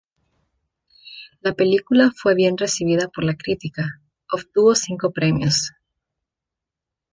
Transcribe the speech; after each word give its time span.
La 1.41 1.53
película 1.53 2.11
fue 2.15 2.33
bien 2.33 2.57
recibida 2.57 3.07
por 3.09 3.23
la 3.23 3.35
crítica, 3.35 4.01
obtuvo 4.33 4.73
cinco 4.73 5.11
premios. 5.11 5.73